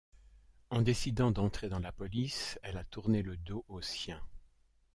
[0.71, 4.23] En décidant d'entrer dans la police, elle a tourné le dos aux siens.